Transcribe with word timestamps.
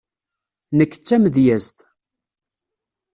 Nekk 0.77 0.93
d 0.97 1.01
tamedyazt. 1.07 1.77